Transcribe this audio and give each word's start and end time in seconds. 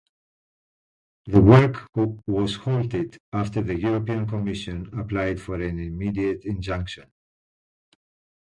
The 1.27 1.39
work 1.39 1.87
was 2.25 2.55
halted 2.55 3.19
after 3.31 3.61
the 3.61 3.79
European 3.79 4.25
Commission 4.27 4.89
applied 4.97 5.39
for 5.39 5.61
an 5.61 5.77
immediate 5.77 6.43
injunction. 6.43 7.11